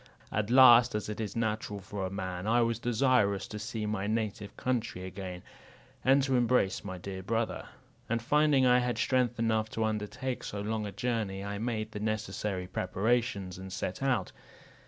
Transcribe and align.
At 0.31 0.49
last, 0.49 0.95
as 0.95 1.09
it 1.09 1.19
is 1.21 1.35
natural 1.35 1.79
for 1.79 2.07
a 2.07 2.09
man, 2.09 2.47
I 2.47 2.63
was 2.63 2.79
desirous 2.79 3.47
to 3.49 3.59
see 3.59 3.85
my 3.85 4.07
native 4.07 4.57
country 4.57 5.03
again, 5.05 5.43
and 6.03 6.23
to 6.23 6.35
embrace 6.35 6.83
my 6.83 6.97
dear 6.97 7.21
brother; 7.21 7.67
and 8.09 8.19
finding 8.19 8.65
I 8.65 8.79
had 8.79 8.97
strength 8.97 9.37
enough 9.37 9.69
to 9.69 9.83
undertake 9.83 10.43
so 10.43 10.59
long 10.59 10.87
a 10.87 10.91
journey, 10.91 11.43
I 11.43 11.59
made 11.59 11.91
the 11.91 11.99
necessary 11.99 12.65
preparations, 12.65 13.59
and 13.59 13.71
set 13.71 14.01
out. 14.01 14.31